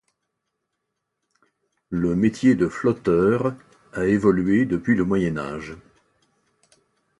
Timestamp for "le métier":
1.91-2.55